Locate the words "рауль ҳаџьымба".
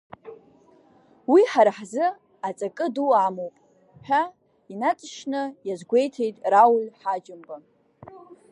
6.51-7.55